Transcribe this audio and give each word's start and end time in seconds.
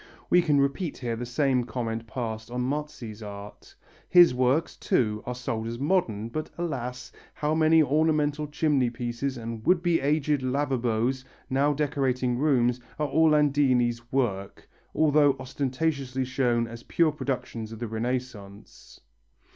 We 0.31 0.41
can 0.41 0.59
repeat 0.59 0.97
here 0.97 1.15
the 1.15 1.27
same 1.27 1.63
comment 1.63 2.07
passed 2.07 2.49
on 2.49 2.61
Marzi's 2.61 3.21
art: 3.21 3.75
his 4.09 4.33
works, 4.33 4.75
too, 4.75 5.21
are 5.27 5.35
sold 5.35 5.67
as 5.67 5.77
modern, 5.77 6.29
but, 6.29 6.49
alas, 6.57 7.11
how 7.35 7.53
many 7.53 7.83
ornamental 7.83 8.47
chimneypieces 8.47 9.37
and 9.37 9.63
would 9.63 9.83
be 9.83 9.99
aged 10.01 10.41
lavabos 10.41 11.23
now 11.51 11.71
decorating 11.73 12.39
rooms, 12.39 12.79
are 12.97 13.09
Orlandini's 13.09 14.11
work, 14.11 14.67
although 14.95 15.35
ostentatiously 15.39 16.25
shown 16.25 16.65
as 16.67 16.81
pure 16.81 17.11
productions 17.11 17.71
of 17.71 17.77
the 17.77 17.87
Renaissance. 17.87 19.01